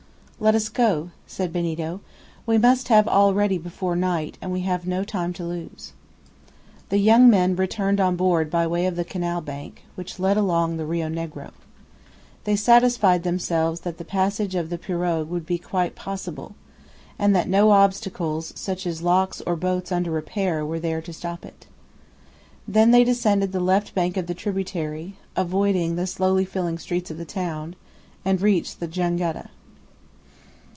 [0.43, 2.01] "Let us go," said Benito;
[2.47, 5.93] "we must have all ready before night, and we have no time to lose."
[6.89, 10.77] The young men returned on board by way of the canal bank, which led along
[10.77, 11.51] the Rio Negro.
[12.45, 16.55] They satisfied themselves that the passage of the pirogue would be quite possible,
[17.19, 21.45] and that no obstacles such as locks or boats under repair were there to stop
[21.45, 21.67] it.
[22.67, 27.19] They then descended the left bank of the tributary, avoiding the slowly filling streets of
[27.19, 27.75] the town,
[28.25, 29.51] and reached the jangada.